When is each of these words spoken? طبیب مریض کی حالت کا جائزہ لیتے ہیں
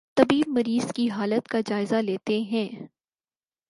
طبیب 0.17 0.47
مریض 0.47 0.91
کی 0.93 1.09
حالت 1.09 1.47
کا 1.47 1.59
جائزہ 1.65 1.95
لیتے 1.95 2.39
ہیں 2.41 2.67